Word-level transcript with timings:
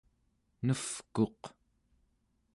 nevkuq 0.65 1.41